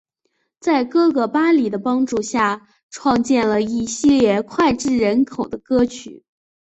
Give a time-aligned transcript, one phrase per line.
[0.59, 6.23] 在哥哥巴里的帮助下创作了一系列脍炙人口的歌曲。